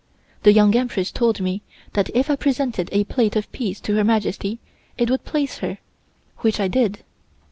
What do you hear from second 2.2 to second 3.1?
I presented a